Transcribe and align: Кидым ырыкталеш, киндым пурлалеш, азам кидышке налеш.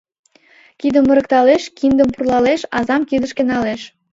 Кидым 0.79 1.05
ырыкталеш, 1.11 1.63
киндым 1.77 2.09
пурлалеш, 2.15 2.61
азам 2.77 3.01
кидышке 3.09 3.43
налеш. 3.51 3.81